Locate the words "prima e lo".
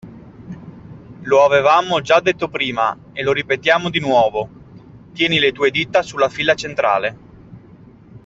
2.49-3.33